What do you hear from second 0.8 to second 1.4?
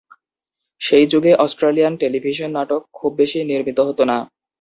সেই যুগে